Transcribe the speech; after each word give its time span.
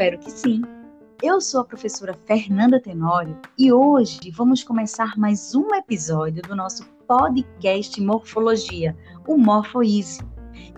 espero 0.00 0.18
que 0.18 0.30
sim. 0.30 0.62
Eu 1.22 1.42
sou 1.42 1.60
a 1.60 1.64
professora 1.64 2.14
Fernanda 2.14 2.80
Tenório 2.80 3.38
e 3.58 3.70
hoje 3.70 4.30
vamos 4.30 4.64
começar 4.64 5.14
mais 5.18 5.54
um 5.54 5.74
episódio 5.74 6.42
do 6.42 6.56
nosso 6.56 6.86
podcast 7.06 8.00
Morfologia, 8.00 8.96
o 9.28 9.36
Morphoise. 9.36 10.22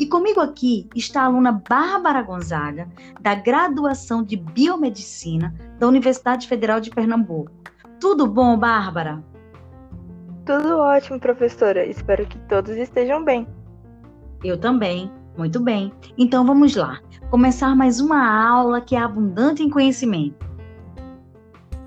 E 0.00 0.06
comigo 0.06 0.40
aqui 0.40 0.88
está 0.96 1.22
a 1.22 1.26
aluna 1.26 1.52
Bárbara 1.52 2.20
Gonzaga, 2.20 2.88
da 3.20 3.36
graduação 3.36 4.24
de 4.24 4.36
Biomedicina 4.36 5.54
da 5.78 5.86
Universidade 5.86 6.48
Federal 6.48 6.80
de 6.80 6.90
Pernambuco. 6.90 7.52
Tudo 8.00 8.26
bom, 8.26 8.58
Bárbara? 8.58 9.22
Tudo 10.44 10.78
ótimo, 10.78 11.20
professora. 11.20 11.86
Espero 11.86 12.26
que 12.26 12.40
todos 12.48 12.76
estejam 12.76 13.24
bem. 13.24 13.46
Eu 14.42 14.58
também. 14.58 15.12
Muito 15.36 15.60
bem. 15.60 15.92
Então 16.18 16.46
vamos 16.46 16.76
lá. 16.76 17.00
Começar 17.30 17.74
mais 17.74 18.00
uma 18.00 18.48
aula 18.48 18.80
que 18.80 18.94
é 18.94 18.98
abundante 18.98 19.62
em 19.62 19.70
conhecimento. 19.70 20.46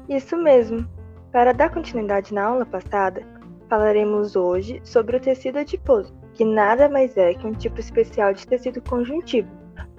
Isso 0.10 0.36
mesmo. 0.38 0.88
Para 1.32 1.52
dar 1.52 1.70
continuidade 1.70 2.34
na 2.34 2.46
aula 2.46 2.66
passada, 2.66 3.22
falaremos 3.70 4.36
hoje 4.36 4.82
sobre 4.84 5.18
o 5.18 5.20
tecido 5.20 5.60
adiposo, 5.60 6.14
que 6.34 6.46
nada 6.46 6.88
mais 6.88 7.16
é 7.18 7.34
que 7.34 7.46
um 7.46 7.52
tipo 7.52 7.80
especial 7.80 8.34
de 8.34 8.48
tecido 8.48 8.82
conjuntivo, 8.82 9.50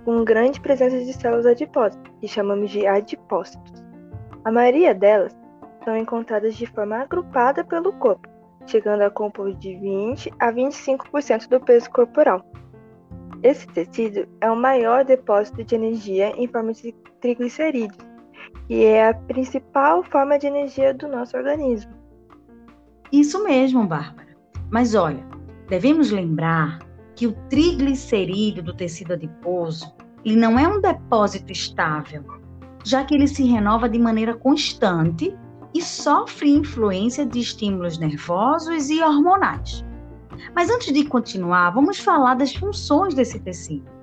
com 0.05 0.25
grande 0.25 0.61
presença 0.61 0.99
de 0.99 1.13
células 1.13 1.47
adiposas, 1.47 1.99
que 2.21 2.29
chamamos 2.29 2.71
de 2.71 2.87
adipócitos. 2.87 3.85
A 4.45 4.51
maioria 4.51 4.95
delas 4.95 5.37
são 5.85 5.97
encontradas 5.97 6.55
de 6.57 6.67
forma 6.67 6.97
agrupada 6.97 7.65
pelo 7.65 7.93
corpo, 7.93 8.29
chegando 8.67 9.03
a 9.03 9.11
compor 9.11 9.53
de 9.55 9.77
20 9.77 10.33
a 10.39 10.53
25% 10.53 11.49
do 11.49 11.61
peso 11.61 11.91
corporal. 11.91 12.45
Esse 13.43 13.67
tecido 13.69 14.27
é 14.41 14.51
o 14.51 14.57
maior 14.57 15.05
depósito 15.05 15.63
de 15.63 15.75
energia 15.75 16.33
em 16.37 16.49
forma 16.49 16.73
de 16.73 16.93
triglicerídeos, 17.21 17.97
que 18.67 18.85
é 18.85 19.09
a 19.09 19.15
principal 19.15 20.03
forma 20.05 20.39
de 20.39 20.47
energia 20.47 20.93
do 20.95 21.07
nosso 21.09 21.37
organismo. 21.37 21.93
Isso 23.13 23.43
mesmo, 23.45 23.87
Bárbara. 23.87 24.37
Mas 24.71 24.95
olha, 24.95 25.25
devemos 25.69 26.11
lembrar 26.11 26.81
que 27.15 27.27
o 27.27 27.33
triglicerídeo 27.49 28.63
do 28.63 28.75
tecido 28.75 29.13
adiposo 29.13 29.95
ele 30.25 30.37
não 30.37 30.59
é 30.59 30.67
um 30.67 30.81
depósito 30.81 31.53
estável, 31.53 32.25
já 32.85 33.05
que 33.05 33.15
ele 33.15 33.29
se 33.29 33.45
renova 33.45 33.89
de 33.89 33.97
maneira 33.97 34.35
constante 34.35 35.33
e 35.73 35.81
sofre 35.81 36.51
influência 36.51 37.25
de 37.25 37.39
estímulos 37.39 37.97
nervosos 37.97 38.91
e 38.91 39.01
hormonais. 39.01 39.86
Mas 40.55 40.71
antes 40.71 40.93
de 40.93 41.05
continuar, 41.05 41.71
vamos 41.71 41.99
falar 41.99 42.35
das 42.35 42.55
funções 42.55 43.15
desse 43.15 43.39
tecido. 43.41 43.97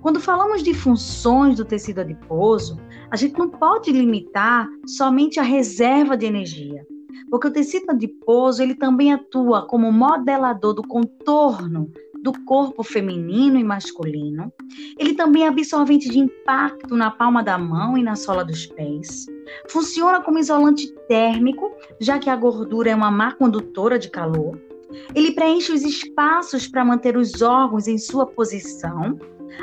Quando 0.00 0.20
falamos 0.20 0.62
de 0.62 0.72
funções 0.72 1.56
do 1.56 1.64
tecido 1.64 2.00
adiposo, 2.00 2.78
a 3.10 3.16
gente 3.16 3.38
não 3.38 3.48
pode 3.48 3.92
limitar 3.92 4.68
somente 4.86 5.38
a 5.38 5.42
reserva 5.42 6.16
de 6.16 6.26
energia, 6.26 6.86
porque 7.30 7.48
o 7.48 7.52
tecido 7.52 7.90
adiposo 7.90 8.62
ele 8.62 8.74
também 8.74 9.12
atua 9.12 9.66
como 9.66 9.92
modelador 9.92 10.74
do 10.74 10.82
contorno 10.82 11.90
do 12.22 12.32
corpo 12.44 12.82
feminino 12.82 13.58
e 13.58 13.64
masculino. 13.64 14.52
Ele 14.98 15.14
também 15.14 15.44
é 15.44 15.48
absorvente 15.48 16.08
de 16.08 16.18
impacto 16.18 16.94
na 16.94 17.10
palma 17.10 17.42
da 17.42 17.56
mão 17.56 17.96
e 17.96 18.02
na 18.02 18.14
sola 18.14 18.44
dos 18.44 18.66
pés. 18.66 19.26
Funciona 19.68 20.20
como 20.20 20.38
isolante 20.38 20.92
térmico, 21.08 21.72
já 21.98 22.18
que 22.18 22.28
a 22.28 22.36
gordura 22.36 22.90
é 22.90 22.94
uma 22.94 23.10
má 23.10 23.32
condutora 23.32 23.98
de 23.98 24.10
calor. 24.10 24.58
Ele 25.14 25.32
preenche 25.32 25.72
os 25.72 25.82
espaços 25.82 26.66
para 26.66 26.84
manter 26.84 27.16
os 27.16 27.42
órgãos 27.42 27.86
em 27.86 27.98
sua 27.98 28.26
posição, 28.26 29.18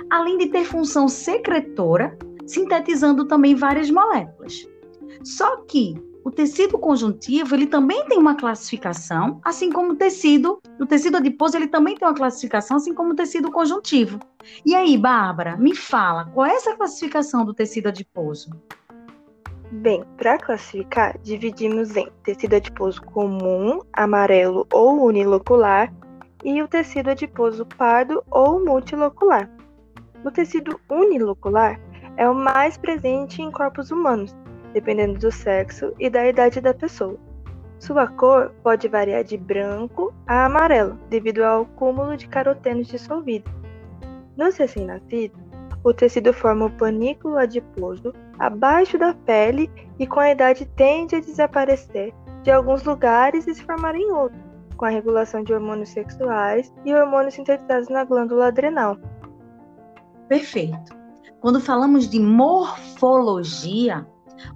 além 0.09 0.37
de 0.37 0.47
ter 0.47 0.65
função 0.65 1.07
secretora, 1.07 2.17
sintetizando 2.45 3.25
também 3.25 3.55
várias 3.55 3.89
moléculas. 3.89 4.67
Só 5.23 5.57
que 5.63 5.95
o 6.27 6.31
tecido 6.31 6.77
conjuntivo 6.77 7.55
ele 7.55 7.67
também 7.67 8.05
tem 8.05 8.17
uma 8.17 8.35
classificação, 8.35 9.39
assim 9.45 9.71
como 9.71 9.93
o 9.93 9.95
tecido, 9.95 10.59
o 10.77 10.85
tecido 10.85 11.15
adiposo 11.15 11.55
ele 11.55 11.67
também 11.67 11.95
tem 11.95 12.05
uma 12.05 12.13
classificação, 12.13 12.75
assim 12.75 12.93
como 12.93 13.13
o 13.13 13.15
tecido 13.15 13.49
conjuntivo. 13.49 14.19
E 14.65 14.75
aí, 14.75 14.97
Bárbara, 14.97 15.55
me 15.55 15.73
fala, 15.73 16.25
qual 16.25 16.45
é 16.45 16.51
essa 16.51 16.75
classificação 16.75 17.45
do 17.45 17.53
tecido 17.53 17.87
adiposo? 17.87 18.51
Bem, 19.69 20.05
para 20.17 20.37
classificar, 20.37 21.17
dividimos 21.21 21.97
em 21.97 22.07
tecido 22.23 22.55
adiposo 22.55 23.01
comum, 23.01 23.81
amarelo 23.91 24.65
ou 24.71 25.05
unilocular 25.05 25.93
e 26.41 26.61
o 26.61 26.69
tecido 26.69 27.09
adiposo 27.09 27.65
pardo 27.65 28.23
ou 28.31 28.63
multilocular. 28.63 29.49
O 30.23 30.31
tecido 30.31 30.79
unilocular 30.89 31.77
é 32.15 32.29
o 32.29 32.33
mais 32.33 32.77
presente 32.77 33.41
em 33.41 33.51
corpos 33.51 33.91
humanos, 33.91 34.33
dependendo 34.71 35.19
do 35.19 35.31
sexo 35.31 35.93
e 35.99 36.09
da 36.09 36.25
idade 36.25 36.61
da 36.61 36.73
pessoa. 36.73 37.19
Sua 37.77 38.07
cor 38.07 38.53
pode 38.63 38.87
variar 38.87 39.25
de 39.25 39.37
branco 39.37 40.13
a 40.25 40.45
amarelo, 40.45 40.97
devido 41.09 41.43
ao 41.43 41.65
cúmulo 41.65 42.15
de 42.15 42.29
carotenos 42.29 42.87
dissolvidos. 42.87 43.51
Nos 44.37 44.55
recém-nascidos, 44.55 45.46
o 45.87 45.93
tecido 45.93 46.33
forma 46.33 46.65
o 46.65 46.71
panículo 46.71 47.37
adiposo 47.37 48.13
abaixo 48.39 48.97
da 48.97 49.13
pele 49.13 49.71
e 49.97 50.05
com 50.05 50.19
a 50.19 50.31
idade 50.31 50.65
tende 50.75 51.15
a 51.15 51.21
desaparecer 51.21 52.13
de 52.43 52.51
alguns 52.51 52.83
lugares 52.83 53.47
e 53.47 53.55
se 53.55 53.63
formar 53.63 53.95
em 53.95 54.11
outros, 54.11 54.41
com 54.75 54.83
a 54.83 54.89
regulação 54.89 55.43
de 55.43 55.53
hormônios 55.53 55.89
sexuais 55.89 56.73
e 56.83 56.93
hormônios 56.93 57.35
sintetizados 57.35 57.87
na 57.87 58.03
glândula 58.03 58.47
adrenal. 58.47 58.97
Perfeito. 60.27 60.95
Quando 61.39 61.61
falamos 61.61 62.09
de 62.09 62.19
morfologia, 62.19 64.05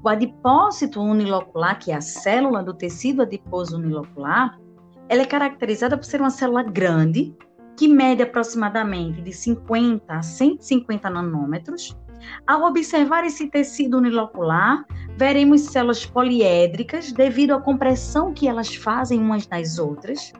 o 0.03 0.09
adipócito 0.09 1.01
unilocular, 1.01 1.79
que 1.79 1.91
é 1.91 1.95
a 1.95 2.01
célula 2.01 2.61
do 2.61 2.73
tecido 2.73 3.21
adiposo 3.21 3.77
unilocular, 3.77 4.59
ela 5.07 5.21
é 5.21 5.25
caracterizada 5.25 5.97
por 5.97 6.05
ser 6.05 6.19
uma 6.19 6.29
célula 6.29 6.63
grande, 6.63 7.33
que 7.81 7.87
mede 7.87 8.21
aproximadamente 8.21 9.23
de 9.23 9.33
50 9.33 10.13
a 10.13 10.21
150 10.21 11.09
nanômetros. 11.09 11.97
Ao 12.45 12.61
observar 12.65 13.25
esse 13.25 13.47
tecido 13.47 13.97
unilocular, 13.97 14.85
veremos 15.17 15.61
células 15.61 16.05
poliédricas 16.05 17.11
devido 17.11 17.55
à 17.55 17.59
compressão 17.59 18.35
que 18.35 18.47
elas 18.47 18.75
fazem 18.75 19.19
umas 19.19 19.47
nas 19.47 19.79
outras, 19.79 20.31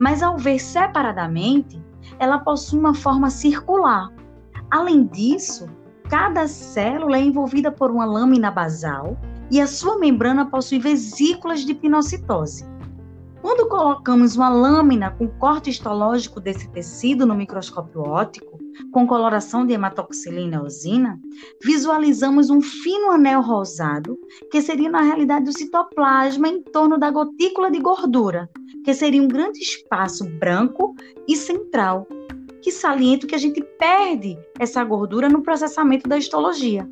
mas 0.00 0.22
ao 0.22 0.38
ver 0.38 0.58
separadamente, 0.58 1.78
ela 2.18 2.38
possui 2.38 2.78
uma 2.78 2.94
forma 2.94 3.28
circular. 3.28 4.10
Além 4.70 5.04
disso, 5.04 5.68
cada 6.08 6.48
célula 6.48 7.18
é 7.18 7.20
envolvida 7.20 7.70
por 7.70 7.90
uma 7.90 8.06
lâmina 8.06 8.50
basal 8.50 9.18
e 9.50 9.60
a 9.60 9.66
sua 9.66 9.98
membrana 9.98 10.46
possui 10.46 10.78
vesículas 10.78 11.60
de 11.60 11.74
pinocitose. 11.74 12.64
Quando 13.46 13.68
colocamos 13.68 14.34
uma 14.34 14.48
lâmina 14.48 15.12
com 15.12 15.28
corte 15.28 15.70
histológico 15.70 16.40
desse 16.40 16.68
tecido 16.72 17.24
no 17.24 17.32
microscópio 17.32 18.00
óptico, 18.00 18.58
com 18.90 19.06
coloração 19.06 19.64
de 19.64 19.72
hematoxilina 19.72 20.56
e 20.56 20.58
eosina, 20.58 21.20
visualizamos 21.62 22.50
um 22.50 22.60
fino 22.60 23.12
anel 23.12 23.40
rosado, 23.40 24.18
que 24.50 24.60
seria 24.60 24.90
na 24.90 25.00
realidade 25.00 25.48
o 25.48 25.52
citoplasma 25.52 26.48
em 26.48 26.60
torno 26.60 26.98
da 26.98 27.08
gotícula 27.08 27.70
de 27.70 27.78
gordura, 27.78 28.50
que 28.84 28.92
seria 28.92 29.22
um 29.22 29.28
grande 29.28 29.60
espaço 29.60 30.24
branco 30.40 30.96
e 31.28 31.36
central, 31.36 32.04
que 32.66 32.72
salienta 32.72 33.28
que 33.28 33.34
a 33.36 33.38
gente 33.38 33.62
perde 33.78 34.36
essa 34.58 34.82
gordura 34.82 35.28
no 35.28 35.40
processamento 35.40 36.08
da 36.08 36.18
histologia. 36.18 36.84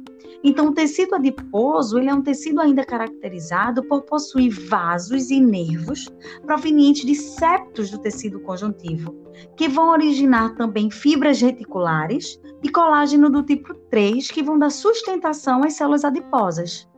Então, 0.44 0.68
o 0.68 0.72
tecido 0.72 1.16
adiposo 1.16 1.98
ele 1.98 2.08
é 2.08 2.14
um 2.14 2.22
tecido 2.22 2.60
ainda 2.60 2.84
caracterizado 2.84 3.82
por 3.88 4.02
possuir 4.02 4.52
vasos 4.68 5.32
e 5.32 5.40
nervos 5.40 6.08
provenientes 6.46 7.04
de 7.04 7.16
septos 7.16 7.90
do 7.90 7.98
tecido 7.98 8.38
conjuntivo, 8.38 9.16
que 9.56 9.66
vão 9.66 9.88
originar 9.88 10.54
também 10.54 10.92
fibras 10.92 11.40
reticulares 11.40 12.40
e 12.62 12.68
colágeno 12.68 13.28
do 13.28 13.42
tipo 13.42 13.74
3, 13.90 14.30
que 14.30 14.44
vão 14.44 14.56
dar 14.56 14.70
sustentação 14.70 15.64
às 15.64 15.72
células 15.72 16.04
adiposas. 16.04 16.88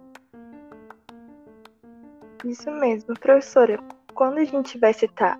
Isso 2.44 2.70
mesmo, 2.72 3.18
professora. 3.18 3.82
Quando 4.12 4.36
a 4.36 4.44
gente 4.44 4.76
vai 4.76 4.92
citar 4.92 5.38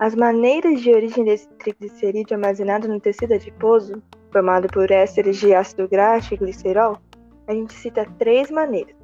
as 0.00 0.14
maneiras 0.14 0.80
de 0.80 0.90
origem 0.90 1.26
desse 1.26 1.46
triglicerídeo 1.58 2.34
armazenado 2.34 2.88
no 2.88 2.98
tecido 2.98 3.34
adiposo, 3.34 4.02
formado 4.32 4.66
por 4.68 4.90
ésteres 4.90 5.36
de 5.36 5.54
ácido 5.54 5.86
graxo 5.86 6.32
e 6.32 6.38
glicerol, 6.38 6.96
a 7.46 7.52
gente 7.52 7.74
cita 7.74 8.06
três 8.18 8.50
maneiras. 8.50 8.96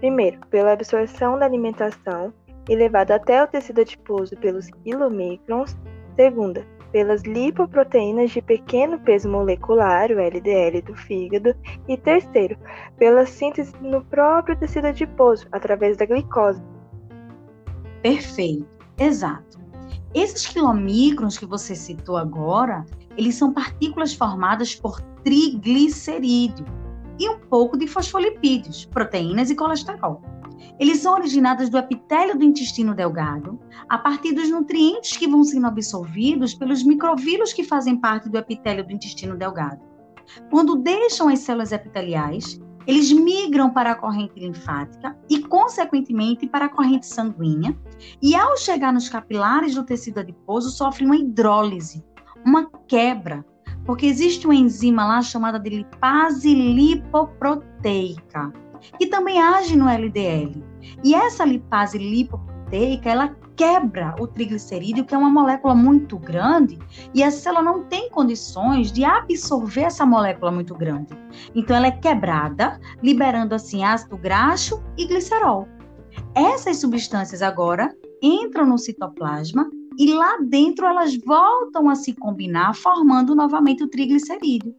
Primeiro, 0.00 0.38
pela 0.46 0.72
absorção 0.72 1.38
da 1.38 1.44
alimentação 1.44 2.32
e 2.66 2.74
levada 2.74 3.16
até 3.16 3.44
o 3.44 3.46
tecido 3.46 3.82
adiposo 3.82 4.34
pelos 4.38 4.70
quilomicrons. 4.70 5.76
Segunda, 6.16 6.66
pelas 6.92 7.22
lipoproteínas 7.24 8.30
de 8.30 8.40
pequeno 8.40 8.98
peso 9.00 9.28
molecular, 9.28 10.10
o 10.10 10.18
LDL 10.18 10.80
do 10.80 10.94
fígado. 10.94 11.54
E 11.86 11.94
terceiro, 11.98 12.56
pela 12.96 13.26
síntese 13.26 13.74
no 13.82 14.02
próprio 14.06 14.56
tecido 14.56 14.86
adiposo, 14.86 15.46
através 15.52 15.98
da 15.98 16.06
glicose. 16.06 16.62
Perfeito, 18.00 18.66
exato. 18.98 19.67
Esses 20.14 20.46
quilomicrons 20.46 21.36
que 21.36 21.44
você 21.44 21.74
citou 21.74 22.16
agora, 22.16 22.84
eles 23.16 23.34
são 23.34 23.52
partículas 23.52 24.14
formadas 24.14 24.74
por 24.74 25.00
triglicerídeo 25.22 26.64
e 27.18 27.28
um 27.28 27.38
pouco 27.40 27.76
de 27.76 27.86
fosfolipídios, 27.86 28.86
proteínas 28.86 29.50
e 29.50 29.54
colesterol. 29.54 30.22
Eles 30.78 31.00
são 31.00 31.14
originados 31.14 31.68
do 31.68 31.76
epitélio 31.76 32.38
do 32.38 32.44
intestino 32.44 32.94
delgado, 32.94 33.58
a 33.88 33.98
partir 33.98 34.32
dos 34.32 34.48
nutrientes 34.48 35.16
que 35.16 35.28
vão 35.28 35.44
sendo 35.44 35.66
absorvidos 35.66 36.54
pelos 36.54 36.82
microvírulos 36.82 37.52
que 37.52 37.64
fazem 37.64 37.96
parte 37.96 38.28
do 38.28 38.38
epitélio 38.38 38.86
do 38.86 38.92
intestino 38.92 39.36
delgado. 39.36 39.80
Quando 40.50 40.76
deixam 40.76 41.28
as 41.28 41.40
células 41.40 41.72
epiteliais, 41.72 42.60
eles 42.88 43.12
migram 43.12 43.70
para 43.70 43.92
a 43.92 43.94
corrente 43.94 44.40
linfática 44.40 45.14
e, 45.28 45.40
consequentemente, 45.40 46.46
para 46.46 46.64
a 46.64 46.68
corrente 46.70 47.06
sanguínea, 47.06 47.78
e 48.22 48.34
ao 48.34 48.56
chegar 48.56 48.94
nos 48.94 49.10
capilares 49.10 49.74
do 49.74 49.84
tecido 49.84 50.20
adiposo, 50.20 50.70
sofrem 50.70 51.06
uma 51.06 51.16
hidrólise, 51.16 52.02
uma 52.46 52.70
quebra, 52.88 53.44
porque 53.84 54.06
existe 54.06 54.46
uma 54.46 54.54
enzima 54.54 55.06
lá 55.06 55.20
chamada 55.20 55.60
de 55.60 55.68
lipase 55.68 56.54
lipoproteica, 56.54 58.50
que 58.98 59.06
também 59.06 59.38
age 59.38 59.76
no 59.76 59.86
LDL. 59.86 60.64
E 61.04 61.14
essa 61.14 61.44
lipase 61.44 61.98
lipoproteica, 61.98 63.10
ela 63.10 63.36
quebra 63.58 64.14
o 64.20 64.26
triglicerídeo, 64.28 65.04
que 65.04 65.12
é 65.12 65.18
uma 65.18 65.28
molécula 65.28 65.74
muito 65.74 66.16
grande, 66.16 66.78
e 67.12 67.24
a 67.24 67.30
célula 67.30 67.60
não 67.60 67.82
tem 67.84 68.08
condições 68.08 68.92
de 68.92 69.04
absorver 69.04 69.82
essa 69.82 70.06
molécula 70.06 70.52
muito 70.52 70.74
grande. 70.76 71.08
Então 71.56 71.76
ela 71.76 71.88
é 71.88 71.90
quebrada, 71.90 72.80
liberando 73.02 73.56
assim 73.56 73.82
ácido 73.82 74.16
graxo 74.16 74.80
e 74.96 75.04
glicerol. 75.06 75.66
Essas 76.36 76.76
substâncias 76.76 77.42
agora 77.42 77.92
entram 78.22 78.64
no 78.64 78.78
citoplasma 78.78 79.68
e 79.98 80.12
lá 80.12 80.38
dentro 80.48 80.86
elas 80.86 81.16
voltam 81.16 81.90
a 81.90 81.96
se 81.96 82.14
combinar, 82.14 82.74
formando 82.76 83.34
novamente 83.34 83.82
o 83.82 83.88
triglicerídeo. 83.88 84.72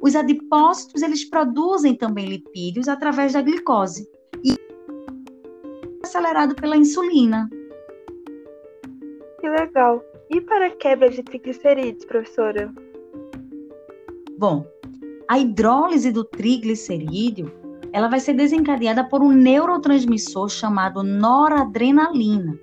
Os 0.00 0.16
adipócitos, 0.16 1.02
eles 1.02 1.28
produzem 1.28 1.94
também 1.94 2.26
lipídios 2.26 2.88
através 2.88 3.34
da 3.34 3.42
glicose 3.42 4.08
e 4.42 4.52
é 4.52 6.06
acelerado 6.06 6.54
pela 6.54 6.76
insulina. 6.76 7.50
Que 9.44 9.50
legal. 9.50 10.02
E 10.30 10.40
para 10.40 10.68
a 10.68 10.70
quebra 10.70 11.10
de 11.10 11.22
triglicerídeos, 11.22 12.06
professora? 12.06 12.72
Bom, 14.38 14.66
a 15.28 15.38
hidrólise 15.38 16.10
do 16.10 16.24
triglicerídeo, 16.24 17.52
ela 17.92 18.08
vai 18.08 18.20
ser 18.20 18.32
desencadeada 18.32 19.04
por 19.04 19.20
um 19.20 19.32
neurotransmissor 19.32 20.48
chamado 20.48 21.02
noradrenalina, 21.02 22.58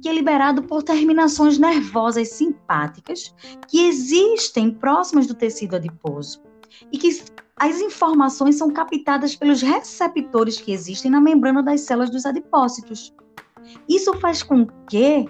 que 0.00 0.08
é 0.08 0.14
liberado 0.14 0.62
por 0.62 0.82
terminações 0.82 1.58
nervosas 1.58 2.30
simpáticas 2.30 3.34
que 3.68 3.86
existem 3.86 4.70
próximas 4.70 5.26
do 5.26 5.34
tecido 5.34 5.76
adiposo 5.76 6.40
e 6.90 6.96
que 6.96 7.22
as 7.56 7.82
informações 7.82 8.56
são 8.56 8.70
captadas 8.70 9.36
pelos 9.36 9.60
receptores 9.60 10.58
que 10.58 10.72
existem 10.72 11.10
na 11.10 11.20
membrana 11.20 11.62
das 11.62 11.82
células 11.82 12.08
dos 12.08 12.24
adipócitos. 12.24 13.14
Isso 13.86 14.14
faz 14.14 14.42
com 14.42 14.66
que 14.88 15.28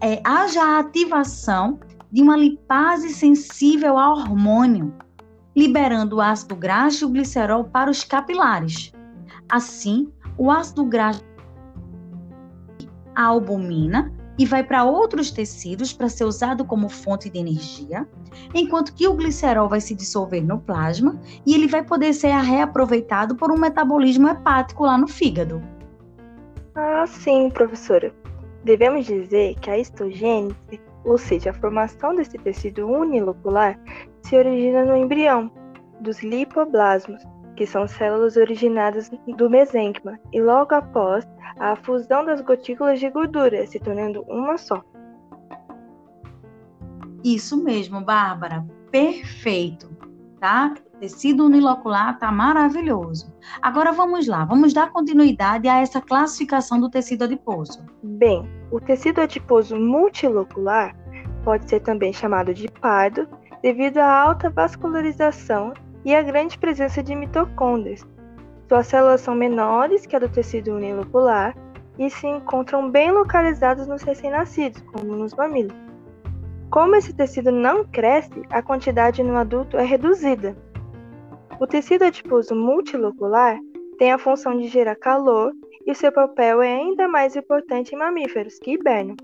é, 0.00 0.20
haja 0.24 0.62
a 0.62 0.78
ativação 0.78 1.78
de 2.10 2.22
uma 2.22 2.36
lipase 2.36 3.10
sensível 3.10 3.98
a 3.98 4.10
hormônio, 4.10 4.94
liberando 5.54 6.16
o 6.16 6.20
ácido 6.20 6.54
graxo 6.54 7.04
e 7.04 7.06
o 7.06 7.10
glicerol 7.10 7.64
para 7.64 7.90
os 7.90 8.04
capilares. 8.04 8.92
Assim, 9.48 10.10
o 10.36 10.50
ácido 10.50 10.84
graxo 10.84 11.24
a 13.14 13.24
albumina 13.24 14.12
e 14.38 14.44
vai 14.44 14.62
para 14.62 14.84
outros 14.84 15.30
tecidos 15.30 15.94
para 15.94 16.10
ser 16.10 16.24
usado 16.24 16.64
como 16.64 16.90
fonte 16.90 17.30
de 17.30 17.38
energia, 17.38 18.06
enquanto 18.54 18.92
que 18.92 19.08
o 19.08 19.14
glicerol 19.14 19.68
vai 19.68 19.80
se 19.80 19.94
dissolver 19.94 20.44
no 20.44 20.58
plasma 20.58 21.18
e 21.46 21.54
ele 21.54 21.66
vai 21.66 21.82
poder 21.82 22.12
ser 22.12 22.34
reaproveitado 22.34 23.34
por 23.34 23.50
um 23.50 23.58
metabolismo 23.58 24.28
hepático 24.28 24.84
lá 24.84 24.98
no 24.98 25.08
fígado. 25.08 25.62
Ah, 26.74 27.06
sim, 27.06 27.48
professora. 27.48 28.14
Devemos 28.66 29.06
dizer 29.06 29.54
que 29.60 29.70
a 29.70 29.78
histogênese, 29.78 30.80
ou 31.04 31.16
seja, 31.16 31.50
a 31.50 31.54
formação 31.54 32.16
desse 32.16 32.36
tecido 32.36 32.84
unilocular, 32.88 33.78
se 34.22 34.36
origina 34.36 34.84
no 34.84 34.96
embrião, 34.96 35.48
dos 36.00 36.20
lipoblasmos, 36.20 37.22
que 37.54 37.64
são 37.64 37.86
células 37.86 38.36
originadas 38.36 39.08
do 39.36 39.48
mesênquima, 39.48 40.18
e 40.32 40.42
logo 40.42 40.74
após 40.74 41.24
a 41.60 41.76
fusão 41.76 42.24
das 42.24 42.40
gotículas 42.40 42.98
de 42.98 43.08
gordura, 43.08 43.64
se 43.68 43.78
tornando 43.78 44.22
uma 44.22 44.58
só. 44.58 44.82
Isso 47.22 47.62
mesmo, 47.62 48.00
Bárbara. 48.00 48.66
Perfeito, 48.90 49.95
tá? 50.40 50.74
Tecido 51.00 51.46
unilocular 51.46 52.18
tá 52.18 52.32
maravilhoso. 52.32 53.32
Agora 53.60 53.92
vamos 53.92 54.26
lá, 54.26 54.44
vamos 54.44 54.72
dar 54.72 54.90
continuidade 54.90 55.68
a 55.68 55.80
essa 55.80 56.00
classificação 56.00 56.80
do 56.80 56.88
tecido 56.88 57.24
adiposo. 57.24 57.84
Bem, 58.02 58.48
o 58.70 58.80
tecido 58.80 59.20
adiposo 59.20 59.76
multilocular 59.76 60.96
pode 61.44 61.68
ser 61.68 61.80
também 61.80 62.12
chamado 62.12 62.54
de 62.54 62.68
pardo 62.80 63.28
devido 63.62 63.98
à 63.98 64.10
alta 64.10 64.48
vascularização 64.48 65.74
e 66.04 66.14
a 66.14 66.22
grande 66.22 66.58
presença 66.58 67.02
de 67.02 67.14
mitocôndrias. 67.14 68.06
Suas 68.68 68.86
células 68.86 69.20
são 69.20 69.34
menores 69.34 70.06
que 70.06 70.16
a 70.16 70.18
do 70.18 70.28
tecido 70.28 70.74
unilocular 70.74 71.54
e 71.98 72.10
se 72.10 72.26
encontram 72.26 72.90
bem 72.90 73.10
localizadas 73.10 73.86
nos 73.86 74.02
recém-nascidos, 74.02 74.82
como 74.82 75.16
nos 75.16 75.34
mamilos. 75.34 75.85
Como 76.70 76.96
esse 76.96 77.14
tecido 77.14 77.50
não 77.50 77.84
cresce, 77.84 78.42
a 78.50 78.62
quantidade 78.62 79.22
no 79.22 79.36
adulto 79.36 79.76
é 79.76 79.84
reduzida. 79.84 80.56
O 81.60 81.66
tecido 81.66 82.04
adiposo 82.04 82.54
multilocular 82.54 83.58
tem 83.98 84.12
a 84.12 84.18
função 84.18 84.56
de 84.56 84.68
gerar 84.68 84.96
calor 84.96 85.52
e 85.86 85.94
seu 85.94 86.12
papel 86.12 86.60
é 86.60 86.74
ainda 86.74 87.08
mais 87.08 87.36
importante 87.36 87.94
em 87.94 87.98
mamíferos 87.98 88.58
que 88.58 88.72
hibernam. 88.72 89.16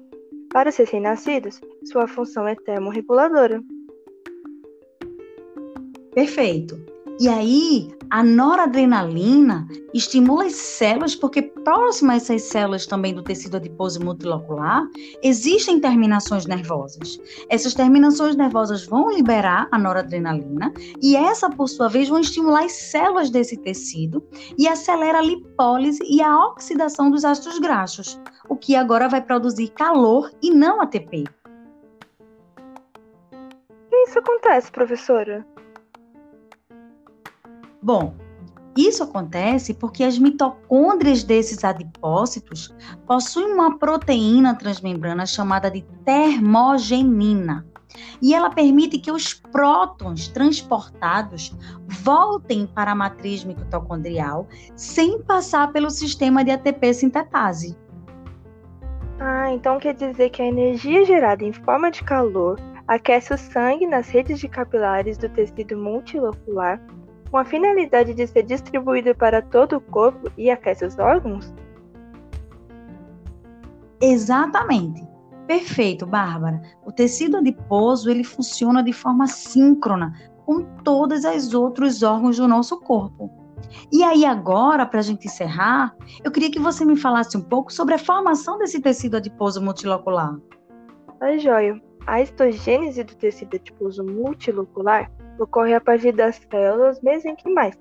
Para 0.50 0.68
os 0.68 0.76
recém-nascidos, 0.76 1.60
sua 1.84 2.06
função 2.06 2.46
é 2.46 2.54
termorreguladora. 2.54 3.62
Perfeito. 6.14 6.91
E 7.22 7.28
aí, 7.28 7.88
a 8.10 8.20
noradrenalina 8.20 9.64
estimula 9.94 10.46
as 10.46 10.54
células, 10.54 11.14
porque 11.14 11.40
próximas 11.40 12.28
a 12.28 12.34
essas 12.34 12.42
células 12.42 12.84
também 12.84 13.14
do 13.14 13.22
tecido 13.22 13.58
adiposo 13.58 14.04
multilocular, 14.04 14.82
existem 15.22 15.78
terminações 15.78 16.46
nervosas. 16.46 17.20
Essas 17.48 17.74
terminações 17.74 18.34
nervosas 18.34 18.84
vão 18.84 19.08
liberar 19.08 19.68
a 19.70 19.78
noradrenalina 19.78 20.74
e 21.00 21.14
essa, 21.14 21.48
por 21.48 21.68
sua 21.68 21.88
vez, 21.88 22.08
vão 22.08 22.18
estimular 22.18 22.64
as 22.64 22.72
células 22.72 23.30
desse 23.30 23.56
tecido 23.56 24.20
e 24.58 24.66
acelera 24.66 25.18
a 25.18 25.22
lipólise 25.22 26.02
e 26.04 26.20
a 26.20 26.46
oxidação 26.48 27.08
dos 27.08 27.24
ácidos 27.24 27.60
graxos, 27.60 28.20
o 28.48 28.56
que 28.56 28.74
agora 28.74 29.08
vai 29.08 29.22
produzir 29.22 29.68
calor 29.68 30.28
e 30.42 30.50
não 30.50 30.80
ATP. 30.80 31.22
Isso 33.92 34.18
acontece, 34.18 34.72
professora? 34.72 35.46
Bom, 37.82 38.14
isso 38.76 39.02
acontece 39.02 39.74
porque 39.74 40.04
as 40.04 40.18
mitocôndrias 40.18 41.24
desses 41.24 41.64
adipócitos 41.64 42.74
possuem 43.06 43.52
uma 43.52 43.78
proteína 43.78 44.54
transmembrana 44.54 45.26
chamada 45.26 45.70
de 45.70 45.82
termogenina. 46.04 47.66
E 48.22 48.34
ela 48.34 48.48
permite 48.48 48.98
que 48.98 49.10
os 49.10 49.34
prótons 49.34 50.28
transportados 50.28 51.54
voltem 51.86 52.66
para 52.66 52.92
a 52.92 52.94
matriz 52.94 53.44
mitocondrial 53.44 54.48
sem 54.74 55.20
passar 55.20 55.72
pelo 55.72 55.90
sistema 55.90 56.42
de 56.42 56.52
ATP 56.52 56.94
sintetase. 56.94 57.76
Ah, 59.20 59.52
então 59.52 59.78
quer 59.78 59.94
dizer 59.94 60.30
que 60.30 60.40
a 60.40 60.46
energia 60.46 61.04
gerada 61.04 61.44
em 61.44 61.52
forma 61.52 61.90
de 61.90 62.02
calor 62.02 62.58
aquece 62.88 63.34
o 63.34 63.38
sangue 63.38 63.86
nas 63.86 64.08
redes 64.08 64.38
de 64.38 64.48
capilares 64.48 65.18
do 65.18 65.28
tecido 65.28 65.76
multilocular 65.76 66.80
com 67.32 67.38
a 67.38 67.44
finalidade 67.46 68.12
de 68.12 68.26
ser 68.26 68.42
distribuído 68.42 69.14
para 69.14 69.40
todo 69.40 69.76
o 69.76 69.80
corpo 69.80 70.30
e 70.36 70.50
aquece 70.50 70.84
os 70.84 70.98
órgãos? 70.98 71.52
Exatamente. 74.02 75.02
Perfeito, 75.46 76.04
Bárbara. 76.04 76.60
O 76.84 76.92
tecido 76.92 77.38
adiposo 77.38 78.10
ele 78.10 78.22
funciona 78.22 78.82
de 78.82 78.92
forma 78.92 79.26
síncrona 79.26 80.12
com 80.44 80.62
todos 80.84 81.24
os 81.24 81.54
outros 81.54 82.02
órgãos 82.02 82.36
do 82.36 82.46
nosso 82.46 82.78
corpo. 82.80 83.30
E 83.90 84.04
aí 84.04 84.26
agora, 84.26 84.84
para 84.84 85.00
a 85.00 85.02
gente 85.02 85.26
encerrar, 85.26 85.96
eu 86.22 86.30
queria 86.30 86.50
que 86.50 86.58
você 86.58 86.84
me 86.84 86.96
falasse 86.96 87.34
um 87.38 87.40
pouco 87.40 87.72
sobre 87.72 87.94
a 87.94 87.98
formação 87.98 88.58
desse 88.58 88.78
tecido 88.78 89.16
adiposo 89.16 89.62
multilocular. 89.62 90.38
Tá 91.18 91.38
joia. 91.38 91.80
A 92.06 92.20
histogênese 92.20 93.02
do 93.04 93.14
tecido 93.14 93.56
adiposo 93.56 94.04
multilocular 94.04 95.10
ocorre 95.38 95.74
a 95.74 95.80
partir 95.80 96.12
das 96.12 96.40
células 96.50 97.00
mesenquimais, 97.02 97.78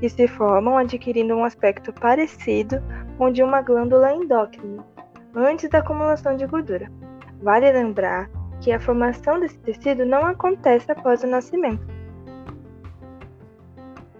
que 0.00 0.08
se 0.08 0.26
formam 0.28 0.78
adquirindo 0.78 1.34
um 1.34 1.44
aspecto 1.44 1.92
parecido 1.92 2.82
com 3.18 3.30
de 3.30 3.42
uma 3.42 3.62
glândula 3.62 4.12
endócrina, 4.12 4.84
antes 5.34 5.68
da 5.70 5.78
acumulação 5.78 6.36
de 6.36 6.46
gordura. 6.46 6.90
Vale 7.42 7.70
lembrar 7.72 8.30
que 8.60 8.70
a 8.70 8.80
formação 8.80 9.40
desse 9.40 9.58
tecido 9.58 10.06
não 10.06 10.24
acontece 10.24 10.90
após 10.90 11.22
o 11.22 11.26
nascimento. 11.26 11.84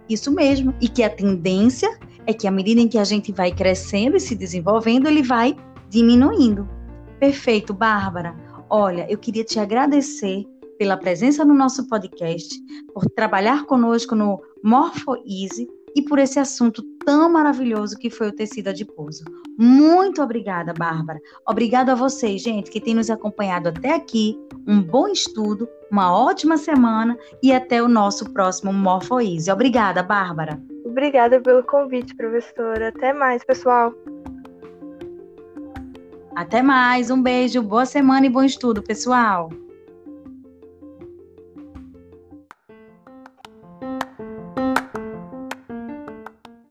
Isso 0.08 0.32
mesmo. 0.32 0.74
E 0.80 0.88
que 0.88 1.02
a 1.02 1.10
tendência 1.10 1.88
é 2.26 2.34
que 2.34 2.46
à 2.46 2.50
medida 2.50 2.80
em 2.80 2.88
que 2.88 2.98
a 2.98 3.04
gente 3.04 3.32
vai 3.32 3.52
crescendo 3.52 4.16
e 4.16 4.20
se 4.20 4.34
desenvolvendo, 4.34 5.06
ele 5.06 5.22
vai 5.22 5.56
diminuindo. 5.88 6.68
Perfeito, 7.18 7.72
Bárbara. 7.72 8.34
Olha, 8.68 9.06
eu 9.10 9.16
queria 9.16 9.44
te 9.44 9.58
agradecer 9.58 10.44
pela 10.78 10.96
presença 10.96 11.44
no 11.44 11.54
nosso 11.54 11.86
podcast, 11.88 12.54
por 12.92 13.04
trabalhar 13.10 13.64
conosco 13.64 14.14
no 14.14 14.40
Morpho 14.62 15.16
Easy 15.26 15.68
e 15.94 16.02
por 16.02 16.18
esse 16.18 16.38
assunto 16.38 16.82
tão 17.04 17.30
maravilhoso 17.30 17.96
que 17.96 18.10
foi 18.10 18.28
o 18.28 18.32
tecido 18.32 18.68
adiposo. 18.68 19.24
Muito 19.58 20.22
obrigada, 20.22 20.72
Bárbara. 20.72 21.20
Obrigada 21.46 21.92
a 21.92 21.94
vocês, 21.94 22.42
gente, 22.42 22.70
que 22.70 22.80
tem 22.80 22.94
nos 22.94 23.10
acompanhado 23.10 23.68
até 23.68 23.94
aqui. 23.94 24.38
Um 24.66 24.82
bom 24.82 25.08
estudo, 25.08 25.68
uma 25.90 26.16
ótima 26.16 26.56
semana 26.56 27.16
e 27.42 27.52
até 27.52 27.82
o 27.82 27.88
nosso 27.88 28.32
próximo 28.32 28.72
Morphoise. 28.72 29.50
Obrigada, 29.50 30.02
Bárbara. 30.02 30.60
Obrigada 30.84 31.40
pelo 31.40 31.62
convite, 31.62 32.14
professora. 32.16 32.88
Até 32.88 33.12
mais, 33.12 33.44
pessoal. 33.44 33.94
Até 36.34 36.62
mais. 36.62 37.10
Um 37.10 37.22
beijo, 37.22 37.62
boa 37.62 37.84
semana 37.84 38.26
e 38.26 38.30
bom 38.30 38.42
estudo, 38.42 38.82
pessoal. 38.82 39.50